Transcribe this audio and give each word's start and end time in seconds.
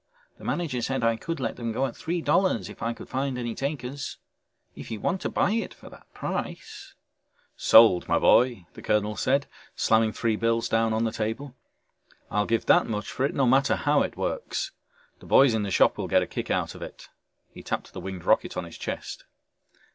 The 0.39 0.43
manager 0.43 0.81
said 0.81 1.03
I 1.03 1.15
could 1.15 1.39
let 1.39 1.57
them 1.57 1.71
go 1.71 1.85
at 1.85 1.95
three 1.95 2.21
dollars 2.23 2.69
if 2.69 2.81
I 2.81 2.91
could 2.91 3.07
find 3.07 3.37
any 3.37 3.53
takers. 3.53 4.17
If 4.75 4.89
you 4.89 4.99
want 4.99 5.21
to 5.21 5.29
buy 5.29 5.51
it 5.51 5.75
for 5.75 5.91
that 5.91 6.11
price...." 6.11 6.95
"Sold, 7.55 8.07
my 8.07 8.17
boy!" 8.17 8.65
the 8.73 8.81
colonel 8.81 9.15
said, 9.15 9.45
slamming 9.75 10.11
three 10.13 10.35
bills 10.35 10.67
down 10.67 10.91
on 10.91 11.03
the 11.03 11.11
table. 11.11 11.53
"I'll 12.31 12.47
give 12.47 12.65
that 12.65 12.87
much 12.87 13.11
for 13.11 13.25
it 13.27 13.35
no 13.35 13.45
matter 13.45 13.75
how 13.75 14.01
it 14.01 14.17
works. 14.17 14.71
The 15.19 15.27
boys 15.27 15.53
in 15.53 15.61
the 15.61 15.69
shop 15.69 15.99
will 15.99 16.07
get 16.07 16.23
a 16.23 16.25
kick 16.25 16.49
out 16.49 16.73
of 16.73 16.81
it," 16.81 17.09
he 17.51 17.61
tapped 17.61 17.93
the 17.93 18.01
winged 18.01 18.23
rocket 18.25 18.57
on 18.57 18.63
his 18.63 18.79
chest. 18.79 19.25